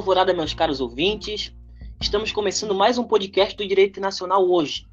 Alvorada, 0.00 0.32
meus 0.32 0.54
caros 0.54 0.80
ouvintes. 0.80 1.54
Estamos 2.00 2.32
começando 2.32 2.74
mais 2.74 2.96
um 2.96 3.04
podcast 3.04 3.54
do 3.54 3.68
Direito 3.68 3.90
Internacional 3.90 4.48
hoje. 4.50 4.86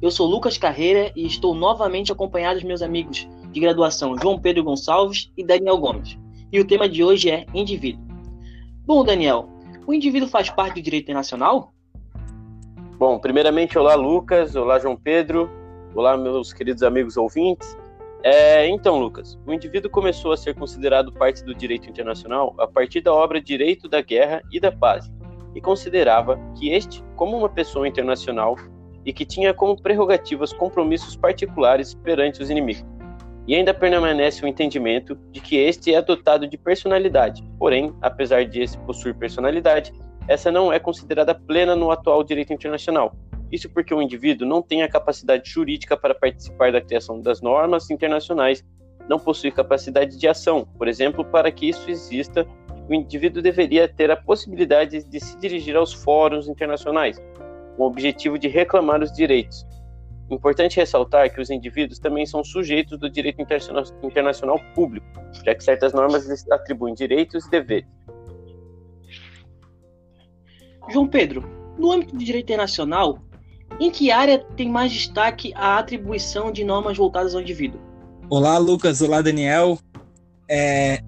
Eu 0.00 0.10
sou 0.10 0.26
Lucas 0.26 0.56
Carreira 0.56 1.12
e 1.14 1.26
estou 1.26 1.54
novamente 1.54 2.10
acompanhado 2.10 2.54
dos 2.54 2.64
meus 2.64 2.80
amigos 2.80 3.28
de 3.52 3.60
graduação 3.60 4.16
João 4.16 4.40
Pedro 4.40 4.64
Gonçalves 4.64 5.30
e 5.36 5.44
Daniel 5.44 5.76
Gomes. 5.76 6.18
E 6.50 6.58
o 6.58 6.66
tema 6.66 6.88
de 6.88 7.04
hoje 7.04 7.30
é 7.30 7.44
indivíduo. 7.52 8.02
Bom, 8.86 9.04
Daniel, 9.04 9.46
o 9.86 9.92
indivíduo 9.92 10.26
faz 10.26 10.48
parte 10.48 10.76
do 10.76 10.82
direito 10.82 11.04
internacional? 11.04 11.74
Bom, 12.98 13.18
primeiramente, 13.18 13.78
olá 13.78 13.94
Lucas, 13.94 14.56
olá 14.56 14.78
João 14.78 14.96
Pedro, 14.96 15.50
olá 15.94 16.16
meus 16.16 16.54
queridos 16.54 16.82
amigos 16.82 17.18
ouvintes. 17.18 17.76
É, 18.28 18.66
então, 18.66 18.98
Lucas, 18.98 19.38
o 19.46 19.52
indivíduo 19.52 19.88
começou 19.88 20.32
a 20.32 20.36
ser 20.36 20.52
considerado 20.52 21.12
parte 21.12 21.44
do 21.44 21.54
direito 21.54 21.88
internacional 21.88 22.56
a 22.58 22.66
partir 22.66 23.00
da 23.00 23.14
obra 23.14 23.40
Direito 23.40 23.88
da 23.88 24.00
Guerra 24.00 24.42
e 24.50 24.58
da 24.58 24.72
Paz, 24.72 25.08
e 25.54 25.60
considerava 25.60 26.36
que 26.58 26.70
este, 26.70 27.04
como 27.14 27.38
uma 27.38 27.48
pessoa 27.48 27.86
internacional, 27.86 28.56
e 29.04 29.12
que 29.12 29.24
tinha 29.24 29.54
como 29.54 29.80
prerrogativas 29.80 30.52
compromissos 30.52 31.14
particulares 31.14 31.94
perante 31.94 32.42
os 32.42 32.50
inimigos. 32.50 32.84
E 33.46 33.54
ainda 33.54 33.72
permanece 33.72 34.44
o 34.44 34.48
entendimento 34.48 35.16
de 35.30 35.40
que 35.40 35.54
este 35.56 35.94
é 35.94 36.02
dotado 36.02 36.48
de 36.48 36.58
personalidade, 36.58 37.44
porém, 37.60 37.94
apesar 38.02 38.44
de 38.44 38.60
esse 38.60 38.76
possuir 38.78 39.14
personalidade, 39.14 39.92
essa 40.26 40.50
não 40.50 40.72
é 40.72 40.80
considerada 40.80 41.32
plena 41.32 41.76
no 41.76 41.92
atual 41.92 42.24
direito 42.24 42.52
internacional, 42.52 43.14
isso 43.50 43.70
porque 43.70 43.94
o 43.94 44.02
indivíduo 44.02 44.46
não 44.46 44.60
tem 44.60 44.82
a 44.82 44.88
capacidade 44.88 45.48
jurídica 45.48 45.96
para 45.96 46.14
participar 46.14 46.72
da 46.72 46.80
criação 46.80 47.20
das 47.20 47.40
normas 47.40 47.90
internacionais, 47.90 48.64
não 49.08 49.18
possui 49.18 49.50
capacidade 49.50 50.18
de 50.18 50.28
ação. 50.28 50.66
Por 50.76 50.88
exemplo, 50.88 51.24
para 51.24 51.50
que 51.50 51.68
isso 51.68 51.88
exista, 51.90 52.46
o 52.88 52.94
indivíduo 52.94 53.42
deveria 53.42 53.88
ter 53.88 54.10
a 54.10 54.16
possibilidade 54.16 55.04
de 55.04 55.20
se 55.20 55.38
dirigir 55.38 55.76
aos 55.76 55.92
fóruns 55.92 56.48
internacionais, 56.48 57.18
com 57.76 57.84
o 57.84 57.86
objetivo 57.86 58.38
de 58.38 58.48
reclamar 58.48 59.02
os 59.02 59.12
direitos. 59.12 59.66
Importante 60.28 60.76
ressaltar 60.76 61.32
que 61.32 61.40
os 61.40 61.50
indivíduos 61.50 62.00
também 62.00 62.26
são 62.26 62.42
sujeitos 62.42 62.98
do 62.98 63.08
direito 63.08 63.40
internacional 64.02 64.58
público, 64.74 65.06
já 65.44 65.54
que 65.54 65.62
certas 65.62 65.92
normas 65.92 66.28
atribuem 66.50 66.94
direitos 66.94 67.46
e 67.46 67.50
deveres. 67.50 67.88
João 70.88 71.06
Pedro, 71.06 71.44
no 71.78 71.92
âmbito 71.92 72.12
do 72.16 72.24
direito 72.24 72.46
internacional, 72.46 73.20
em 73.78 73.90
que 73.90 74.10
área 74.10 74.38
tem 74.56 74.68
mais 74.68 74.92
destaque 74.92 75.52
a 75.54 75.78
atribuição 75.78 76.50
de 76.50 76.64
normas 76.64 76.96
voltadas 76.96 77.34
ao 77.34 77.40
indivíduo? 77.40 77.80
Olá, 78.28 78.58
Lucas. 78.58 79.00
Olá, 79.00 79.20
Daniel. 79.20 79.78
É... 80.48 81.00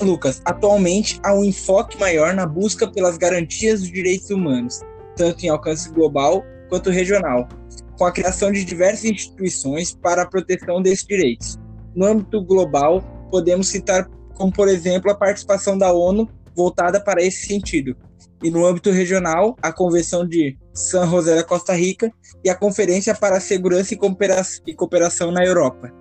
Lucas, 0.00 0.42
atualmente 0.44 1.18
há 1.24 1.34
um 1.34 1.42
enfoque 1.42 1.98
maior 1.98 2.34
na 2.34 2.46
busca 2.46 2.86
pelas 2.86 3.16
garantias 3.16 3.80
dos 3.80 3.90
direitos 3.90 4.28
humanos, 4.30 4.80
tanto 5.16 5.44
em 5.44 5.48
alcance 5.48 5.90
global 5.90 6.44
quanto 6.68 6.90
regional, 6.90 7.48
com 7.96 8.04
a 8.04 8.12
criação 8.12 8.52
de 8.52 8.64
diversas 8.64 9.04
instituições 9.04 9.94
para 9.94 10.22
a 10.22 10.26
proteção 10.26 10.82
desses 10.82 11.06
direitos. 11.06 11.58
No 11.94 12.04
âmbito 12.04 12.44
global, 12.44 13.02
podemos 13.30 13.68
citar 13.68 14.06
como, 14.34 14.52
por 14.52 14.68
exemplo, 14.68 15.10
a 15.10 15.14
participação 15.14 15.78
da 15.78 15.92
ONU 15.92 16.28
voltada 16.54 17.00
para 17.00 17.22
esse 17.22 17.46
sentido, 17.46 17.96
e 18.42 18.50
no 18.50 18.66
âmbito 18.66 18.90
regional, 18.90 19.56
a 19.62 19.72
Convenção 19.72 20.26
de 20.26 20.56
San 20.72 21.06
José 21.08 21.34
da 21.34 21.44
Costa 21.44 21.72
Rica 21.72 22.12
e 22.44 22.50
a 22.50 22.54
Conferência 22.54 23.14
para 23.14 23.38
a 23.38 23.40
Segurança 23.40 23.94
e 23.94 24.74
Cooperação 24.74 25.30
na 25.30 25.44
Europa. 25.44 25.92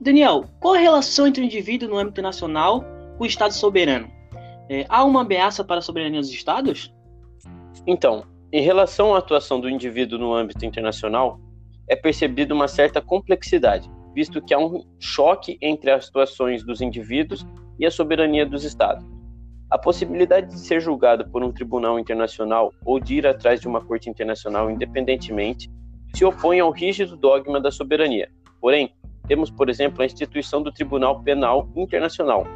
Daniel, 0.00 0.44
qual 0.60 0.74
a 0.74 0.78
relação 0.78 1.26
entre 1.26 1.42
o 1.42 1.44
indivíduo 1.44 1.88
no 1.88 1.98
âmbito 1.98 2.20
nacional 2.20 2.84
com 3.16 3.24
o 3.24 3.26
Estado 3.26 3.52
soberano? 3.52 4.10
É, 4.68 4.84
há 4.88 5.04
uma 5.04 5.22
ameaça 5.22 5.64
para 5.64 5.78
a 5.78 5.82
soberania 5.82 6.20
dos 6.20 6.30
Estados? 6.30 6.92
Então, 7.86 8.24
em 8.52 8.62
relação 8.62 9.14
à 9.14 9.18
atuação 9.18 9.60
do 9.60 9.70
indivíduo 9.70 10.18
no 10.18 10.34
âmbito 10.34 10.64
internacional, 10.66 11.40
é 11.88 11.96
percebida 11.96 12.52
uma 12.52 12.68
certa 12.68 13.00
complexidade, 13.00 13.90
visto 14.14 14.42
que 14.42 14.52
há 14.52 14.58
um 14.58 14.84
choque 14.98 15.56
entre 15.62 15.90
as 15.90 16.08
atuações 16.08 16.64
dos 16.64 16.80
indivíduos 16.80 17.46
e 17.78 17.86
a 17.86 17.90
soberania 17.90 18.44
dos 18.44 18.64
Estados. 18.64 19.15
A 19.68 19.76
possibilidade 19.76 20.46
de 20.46 20.60
ser 20.60 20.80
julgado 20.80 21.28
por 21.28 21.42
um 21.42 21.50
tribunal 21.50 21.98
internacional 21.98 22.72
ou 22.84 23.00
de 23.00 23.16
ir 23.16 23.26
atrás 23.26 23.60
de 23.60 23.66
uma 23.66 23.80
corte 23.80 24.08
internacional 24.08 24.70
independentemente 24.70 25.68
se 26.14 26.24
opõe 26.24 26.60
ao 26.60 26.70
rígido 26.70 27.16
dogma 27.16 27.60
da 27.60 27.70
soberania. 27.72 28.30
Porém, 28.60 28.94
temos, 29.26 29.50
por 29.50 29.68
exemplo, 29.68 30.02
a 30.02 30.06
instituição 30.06 30.62
do 30.62 30.72
Tribunal 30.72 31.20
Penal 31.20 31.68
Internacional, 31.74 32.46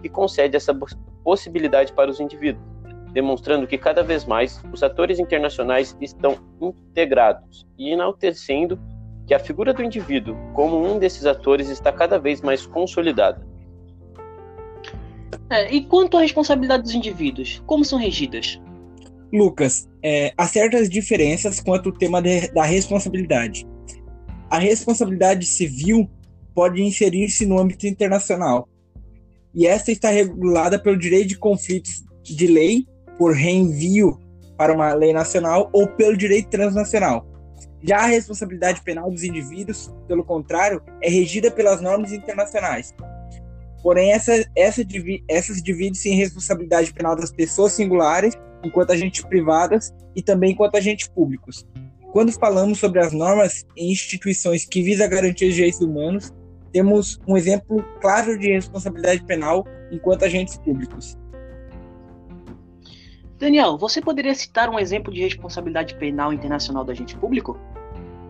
que 0.00 0.08
concede 0.08 0.56
essa 0.56 0.74
possibilidade 1.22 1.92
para 1.92 2.10
os 2.10 2.18
indivíduos, 2.18 2.64
demonstrando 3.12 3.66
que 3.66 3.76
cada 3.76 4.02
vez 4.02 4.24
mais 4.24 4.62
os 4.72 4.82
atores 4.82 5.18
internacionais 5.18 5.94
estão 6.00 6.38
integrados 6.60 7.66
e 7.78 7.90
enaltecendo 7.90 8.80
que 9.26 9.34
a 9.34 9.38
figura 9.38 9.74
do 9.74 9.82
indivíduo 9.82 10.34
como 10.54 10.82
um 10.82 10.98
desses 10.98 11.26
atores 11.26 11.68
está 11.68 11.92
cada 11.92 12.18
vez 12.18 12.40
mais 12.40 12.66
consolidada. 12.66 13.46
É, 15.50 15.74
e 15.74 15.84
quanto 15.84 16.16
à 16.16 16.20
responsabilidade 16.20 16.84
dos 16.84 16.94
indivíduos, 16.94 17.62
como 17.66 17.84
são 17.84 17.98
regidas? 17.98 18.60
Lucas, 19.32 19.88
é, 20.02 20.32
há 20.36 20.46
certas 20.46 20.88
diferenças 20.88 21.60
quanto 21.60 21.88
ao 21.88 21.94
tema 21.94 22.22
de, 22.22 22.48
da 22.52 22.62
responsabilidade. 22.62 23.66
A 24.48 24.58
responsabilidade 24.58 25.46
civil 25.46 26.08
pode 26.54 26.80
inserir-se 26.82 27.44
no 27.44 27.58
âmbito 27.58 27.86
internacional, 27.86 28.68
e 29.54 29.66
esta 29.66 29.92
está 29.92 30.10
regulada 30.10 30.78
pelo 30.78 30.98
direito 30.98 31.28
de 31.28 31.38
conflitos 31.38 32.04
de 32.22 32.46
lei, 32.46 32.86
por 33.16 33.34
reenvio 33.34 34.18
para 34.56 34.72
uma 34.72 34.92
lei 34.94 35.12
nacional 35.12 35.70
ou 35.72 35.86
pelo 35.86 36.16
direito 36.16 36.48
transnacional. 36.48 37.26
Já 37.82 37.98
a 37.98 38.06
responsabilidade 38.06 38.82
penal 38.82 39.10
dos 39.10 39.22
indivíduos, 39.22 39.92
pelo 40.08 40.24
contrário, 40.24 40.82
é 41.02 41.08
regida 41.08 41.50
pelas 41.50 41.80
normas 41.80 42.12
internacionais, 42.12 42.94
Porém, 43.84 44.12
essa, 44.12 44.32
essa, 44.56 44.82
essas 45.28 45.62
dividem-se 45.62 46.08
em 46.08 46.14
responsabilidade 46.14 46.90
penal 46.94 47.14
das 47.14 47.30
pessoas 47.30 47.74
singulares, 47.74 48.34
enquanto 48.64 48.92
agentes 48.92 49.22
privadas 49.26 49.92
e 50.16 50.22
também 50.22 50.52
enquanto 50.52 50.76
agentes 50.76 51.06
públicos. 51.06 51.66
Quando 52.10 52.32
falamos 52.32 52.78
sobre 52.78 52.98
as 53.00 53.12
normas 53.12 53.66
em 53.76 53.92
instituições 53.92 54.64
que 54.64 54.80
visam 54.82 55.06
garantir 55.06 55.50
os 55.50 55.54
direitos 55.54 55.82
humanos, 55.82 56.32
temos 56.72 57.20
um 57.28 57.36
exemplo 57.36 57.84
claro 58.00 58.38
de 58.38 58.52
responsabilidade 58.52 59.22
penal 59.26 59.66
enquanto 59.92 60.24
agentes 60.24 60.56
públicos. 60.56 61.18
Daniel, 63.38 63.76
você 63.76 64.00
poderia 64.00 64.34
citar 64.34 64.70
um 64.70 64.78
exemplo 64.78 65.12
de 65.12 65.20
responsabilidade 65.20 65.94
penal 65.96 66.32
internacional 66.32 66.86
do 66.86 66.90
agente 66.90 67.14
público? 67.18 67.60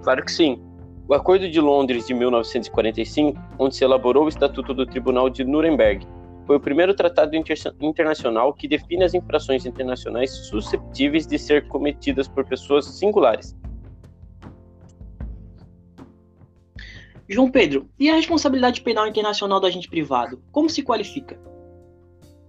Claro 0.03 0.25
que 0.25 0.33
sim. 0.33 0.61
O 1.07 1.13
Acordo 1.13 1.51
de 1.51 1.61
Londres 1.61 2.07
de 2.07 2.15
1945, 2.15 3.39
onde 3.59 3.77
se 3.77 3.85
elaborou 3.85 4.25
o 4.25 4.29
Estatuto 4.29 4.73
do 4.73 4.87
Tribunal 4.87 5.29
de 5.29 5.45
Nuremberg, 5.45 6.07
foi 6.47 6.57
o 6.57 6.61
primeiro 6.61 6.95
tratado 6.95 7.37
inter 7.37 7.59
internacional 7.79 8.55
que 8.55 8.67
define 8.67 9.05
as 9.05 9.13
infrações 9.13 9.67
internacionais 9.67 10.31
susceptíveis 10.31 11.27
de 11.27 11.39
ser 11.39 11.69
cometidas 11.69 12.27
por 12.27 12.47
pessoas 12.47 12.87
singulares. 12.87 13.55
João 17.29 17.51
Pedro, 17.51 17.87
e 17.99 18.09
a 18.09 18.15
responsabilidade 18.15 18.81
penal 18.81 19.07
internacional 19.07 19.61
do 19.61 19.67
agente 19.67 19.91
privado? 19.91 20.43
Como 20.51 20.71
se 20.71 20.83
qualifica? 20.83 21.39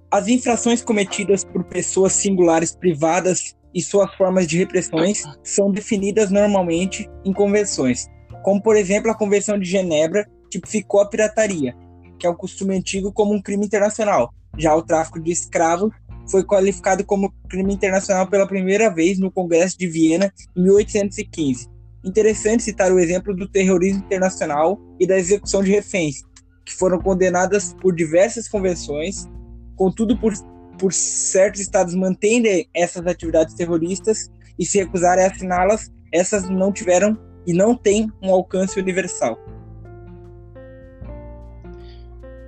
As 0.10 0.30
infrações 0.30 0.82
cometidas 0.82 1.44
por 1.44 1.66
pessoas 1.66 2.14
singulares 2.14 2.74
privadas 2.74 3.54
e 3.74 3.82
suas 3.82 4.14
formas 4.16 4.48
de 4.48 4.58
repressões 4.58 5.24
são 5.44 5.72
definidas 5.72 6.32
normalmente 6.32 7.10
em 7.26 7.34
convenções, 7.34 8.08
como 8.46 8.62
por 8.62 8.78
exemplo 8.78 9.10
a 9.10 9.16
Convenção 9.16 9.58
de 9.58 9.66
Genebra 9.66 10.30
tipificou 10.52 11.02
a 11.02 11.10
pirataria, 11.10 11.76
que 12.20 12.28
é 12.28 12.30
um 12.30 12.36
costume 12.36 12.78
antigo 12.78 13.12
como 13.12 13.34
um 13.34 13.42
crime 13.42 13.66
internacional. 13.66 14.32
Já 14.56 14.76
o 14.76 14.84
tráfico 14.84 15.20
de 15.20 15.32
escravos 15.32 15.92
foi 16.30 16.44
qualificado 16.44 17.04
como 17.04 17.34
crime 17.50 17.74
internacional 17.74 18.28
pela 18.28 18.46
primeira 18.46 18.94
vez 18.94 19.18
no 19.18 19.32
Congresso 19.32 19.76
de 19.80 19.88
Viena 19.88 20.32
em 20.56 20.62
1815. 20.62 21.68
Interessante 22.04 22.62
citar 22.62 22.92
o 22.92 23.00
exemplo 23.00 23.36
do 23.36 23.50
terrorismo 23.50 24.04
internacional 24.06 24.80
e 25.00 25.08
da 25.08 25.18
execução 25.18 25.64
de 25.64 25.72
reféns, 25.72 26.18
que 26.64 26.72
foram 26.72 27.00
condenadas 27.00 27.74
por 27.82 27.96
diversas 27.96 28.48
convenções, 28.48 29.28
contudo, 29.76 30.16
por, 30.20 30.34
por 30.78 30.94
certos 30.94 31.62
estados 31.62 31.96
manterem 31.96 32.70
essas 32.76 33.08
atividades 33.08 33.56
terroristas 33.56 34.30
e 34.60 34.64
se 34.68 34.78
recusarem 34.78 35.26
a 35.26 35.32
assiná-las, 35.32 35.92
essas 36.14 36.48
não 36.48 36.72
tiveram 36.72 37.18
e 37.46 37.54
não 37.54 37.76
tem 37.76 38.12
um 38.22 38.34
alcance 38.34 38.80
universal. 38.80 39.38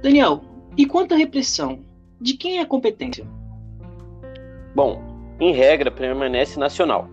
Daniel, 0.02 0.42
e 0.78 0.86
quanto 0.86 1.14
à 1.14 1.18
repressão? 1.18 1.80
De 2.20 2.36
quem 2.36 2.60
é 2.60 2.62
a 2.62 2.66
competência? 2.66 3.26
Bom, 4.76 5.02
em 5.40 5.54
regra, 5.54 5.92
permanece 5.92 6.60
nacional, 6.60 7.10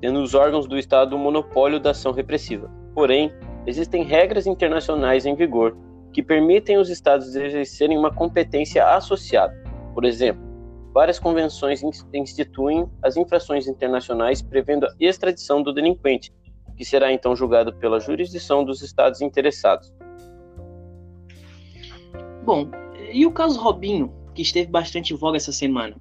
tendo 0.00 0.20
os 0.20 0.34
órgãos 0.34 0.66
do 0.66 0.78
Estado 0.78 1.14
o 1.14 1.18
monopólio 1.18 1.80
da 1.80 1.90
ação 1.90 2.12
repressiva. 2.12 2.70
Porém, 2.94 3.32
existem 3.66 4.02
regras 4.02 4.46
internacionais 4.46 5.26
em 5.26 5.34
vigor 5.34 5.76
que 6.12 6.22
permitem 6.22 6.78
os 6.78 6.90
Estados 6.90 7.34
exercerem 7.34 7.98
uma 7.98 8.12
competência 8.12 8.84
associada. 8.84 9.54
Por 9.94 10.04
exemplo, 10.04 10.42
várias 10.92 11.18
convenções 11.18 11.82
instituem 12.12 12.88
as 13.02 13.16
infrações 13.16 13.68
internacionais 13.68 14.42
prevendo 14.42 14.86
a 14.86 14.94
extradição 14.98 15.62
do 15.62 15.72
delinquente, 15.72 16.32
que 16.78 16.84
será 16.84 17.12
então 17.12 17.34
julgado 17.34 17.74
pela 17.74 17.98
jurisdição 17.98 18.64
dos 18.64 18.80
estados 18.82 19.20
interessados. 19.20 19.92
Bom, 22.44 22.70
e 23.12 23.26
o 23.26 23.32
caso 23.32 23.60
Robinho, 23.60 24.12
que 24.32 24.42
esteve 24.42 24.70
bastante 24.70 25.12
em 25.12 25.16
voga 25.16 25.36
essa 25.36 25.52
semana? 25.52 25.96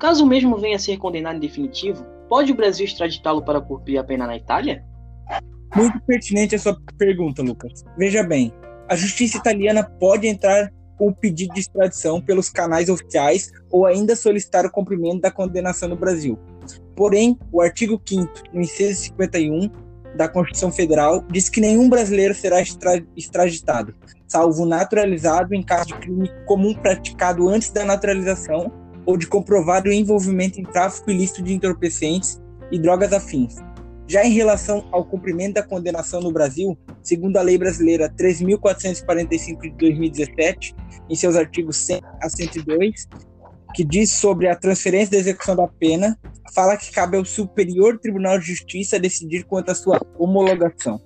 Caso 0.00 0.26
mesmo 0.26 0.56
venha 0.56 0.76
a 0.76 0.78
ser 0.78 0.96
condenado 0.96 1.36
em 1.36 1.40
definitivo, 1.40 2.04
pode 2.28 2.50
o 2.50 2.54
Brasil 2.54 2.86
extraditá-lo 2.86 3.42
para 3.42 3.60
cumprir 3.60 3.98
a 3.98 4.04
pena 4.04 4.26
na 4.26 4.36
Itália? 4.36 4.82
Muito 5.76 6.00
pertinente 6.00 6.54
a 6.54 6.58
sua 6.58 6.76
pergunta, 6.96 7.42
Lucas. 7.42 7.84
Veja 7.98 8.22
bem, 8.22 8.52
a 8.88 8.96
justiça 8.96 9.36
italiana 9.36 9.84
pode 9.84 10.26
entrar 10.26 10.72
com 10.96 11.08
o 11.08 11.14
pedido 11.14 11.52
de 11.52 11.60
extradição 11.60 12.20
pelos 12.20 12.48
canais 12.48 12.88
oficiais 12.88 13.52
ou 13.70 13.84
ainda 13.84 14.16
solicitar 14.16 14.64
o 14.64 14.70
cumprimento 14.70 15.20
da 15.20 15.30
condenação 15.30 15.88
no 15.88 15.96
Brasil. 15.96 16.38
Porém, 16.96 17.38
o 17.52 17.60
artigo 17.60 18.00
5 18.06 18.32
no 18.52 18.60
inciso 18.60 19.00
51 19.02 19.70
da 20.16 20.28
Constituição 20.28 20.70
Federal 20.70 21.24
diz 21.30 21.48
que 21.48 21.60
nenhum 21.60 21.88
brasileiro 21.88 22.34
será 22.34 22.62
extraditado, 23.16 23.94
salvo 24.26 24.64
naturalizado 24.64 25.54
em 25.54 25.62
caso 25.62 25.86
de 25.86 25.94
crime 25.94 26.30
comum 26.46 26.74
praticado 26.74 27.48
antes 27.48 27.70
da 27.70 27.84
naturalização 27.84 28.72
ou 29.06 29.16
de 29.16 29.26
comprovado 29.26 29.92
envolvimento 29.92 30.60
em 30.60 30.64
tráfico 30.64 31.10
ilícito 31.10 31.42
de 31.42 31.54
entorpecentes 31.54 32.40
e 32.70 32.78
drogas 32.78 33.12
afins. 33.12 33.56
Já 34.06 34.24
em 34.24 34.32
relação 34.32 34.86
ao 34.92 35.04
cumprimento 35.04 35.54
da 35.54 35.62
condenação 35.62 36.20
no 36.20 36.30
Brasil, 36.30 36.76
segundo 37.02 37.36
a 37.38 37.42
Lei 37.42 37.56
Brasileira 37.56 38.08
3.445 38.10 39.62
de 39.62 39.70
2017, 39.70 40.74
em 41.08 41.14
seus 41.14 41.36
artigos 41.36 41.76
100 41.76 42.00
a 42.20 42.28
102, 42.28 43.08
que 43.74 43.84
diz 43.84 44.12
sobre 44.12 44.48
a 44.48 44.54
transferência 44.54 45.10
da 45.10 45.18
execução 45.18 45.56
da 45.56 45.66
pena, 45.66 46.16
fala 46.54 46.76
que 46.76 46.92
cabe 46.92 47.16
ao 47.16 47.24
Superior 47.24 47.98
Tribunal 47.98 48.38
de 48.38 48.46
Justiça 48.46 48.98
decidir 48.98 49.44
quanto 49.44 49.70
à 49.70 49.74
sua 49.74 50.00
homologação. 50.16 51.00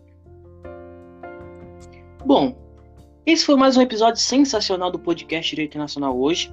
Bom, 2.25 2.55
esse 3.25 3.47
foi 3.47 3.57
mais 3.57 3.77
um 3.77 3.83
episódio 3.83 4.21
sensacional 4.21 4.91
do 4.91 4.99
podcast 4.99 5.51
Direito 5.51 5.79
Nacional 5.79 6.19
hoje. 6.19 6.53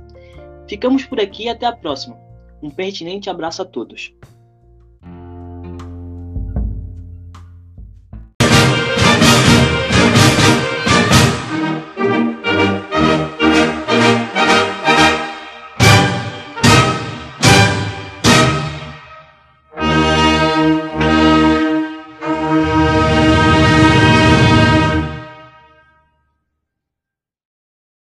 Ficamos 0.68 1.06
por 1.06 1.20
aqui 1.20 1.44
e 1.44 1.50
até 1.50 1.66
a 1.66 1.76
próxima. 1.76 2.18
Um 2.64 2.70
pertinente 2.70 3.30
abraço 3.30 3.62
a 3.62 3.66
todos. 3.66 4.14